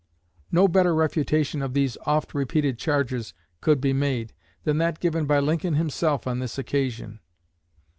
No 0.51 0.67
better 0.67 0.95
refutation 0.95 1.61
of 1.61 1.75
these 1.75 1.95
oft 2.07 2.33
repeated 2.33 2.79
charges 2.79 3.35
could 3.59 3.79
be 3.79 3.93
made 3.93 4.33
than 4.63 4.79
that 4.79 4.99
given 4.99 5.27
by 5.27 5.37
Lincoln 5.39 5.75
himself 5.75 6.25
on 6.25 6.39
this 6.39 6.57
occasion. 6.57 7.19